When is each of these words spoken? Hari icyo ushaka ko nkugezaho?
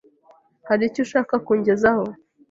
Hari 0.67 0.83
icyo 0.89 0.99
ushaka 1.05 1.33
ko 1.45 1.51
nkugezaho? 1.53 2.03